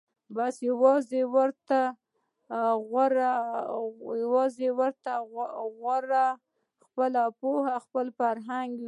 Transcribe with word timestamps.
بس 0.35 0.55
یوازي 0.69 1.21
ورته 1.33 1.79
غوره 5.79 6.25
خپله 6.91 7.23
پوهه 7.39 7.75
خپل 7.85 8.05
فرهنګ 8.19 8.69
وي 8.75 8.79